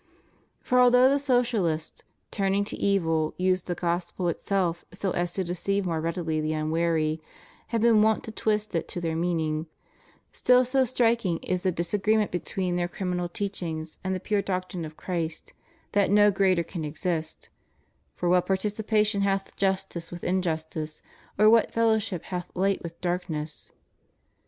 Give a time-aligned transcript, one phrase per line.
[0.61, 2.01] For although the Socialists,
[2.31, 7.19] turning to evil use the Gospel itself so as to deceive more readily the unwar},
[7.67, 9.67] have been wont to twist it to their meaning,
[10.31, 14.97] still so striking is the disagreement between their criminal teachings and the pure doctrine of
[14.97, 15.53] Christ,
[15.91, 17.49] that no greater can exist:
[18.15, 21.03] For what participation hath justice with injustice,
[21.37, 23.71] or what fellow ship hath light with darkness?